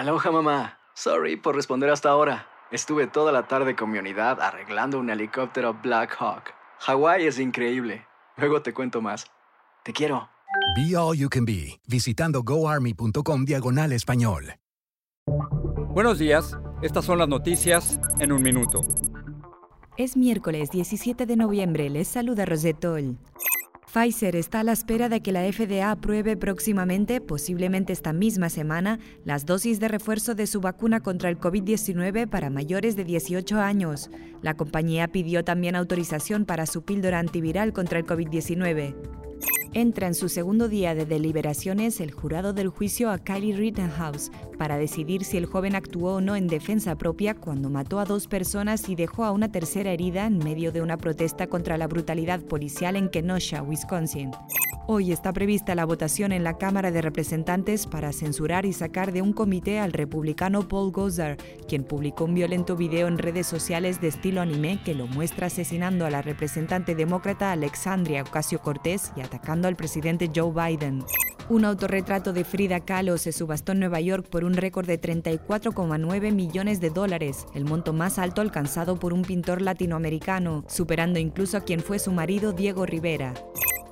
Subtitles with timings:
[0.00, 0.78] Aloha mamá.
[0.94, 2.46] Sorry por responder hasta ahora.
[2.70, 6.54] Estuve toda la tarde con mi unidad arreglando un helicóptero Black Hawk.
[6.78, 8.06] Hawái es increíble.
[8.38, 9.26] Luego te cuento más.
[9.84, 10.30] Te quiero.
[10.74, 14.54] Be All You Can Be, visitando goarmy.com diagonal español.
[15.90, 18.80] Buenos días, estas son las noticias en un minuto.
[19.98, 23.18] Es miércoles 17 de noviembre, les saluda Rosetol.
[23.92, 29.00] Pfizer está a la espera de que la FDA apruebe próximamente, posiblemente esta misma semana,
[29.24, 34.08] las dosis de refuerzo de su vacuna contra el COVID-19 para mayores de 18 años.
[34.42, 39.19] La compañía pidió también autorización para su píldora antiviral contra el COVID-19.
[39.72, 44.76] Entra en su segundo día de deliberaciones el jurado del juicio a Kylie Rittenhouse para
[44.78, 48.88] decidir si el joven actuó o no en defensa propia cuando mató a dos personas
[48.88, 52.96] y dejó a una tercera herida en medio de una protesta contra la brutalidad policial
[52.96, 54.32] en Kenosha, Wisconsin.
[54.92, 59.22] Hoy está prevista la votación en la Cámara de Representantes para censurar y sacar de
[59.22, 61.36] un comité al republicano Paul Gosar,
[61.68, 66.06] quien publicó un violento video en redes sociales de estilo anime que lo muestra asesinando
[66.06, 71.04] a la representante demócrata Alexandria Ocasio-Cortez y atacando al presidente Joe Biden.
[71.48, 76.32] Un autorretrato de Frida Kahlo se subastó en Nueva York por un récord de 34,9
[76.32, 81.60] millones de dólares, el monto más alto alcanzado por un pintor latinoamericano, superando incluso a
[81.60, 83.34] quien fue su marido Diego Rivera.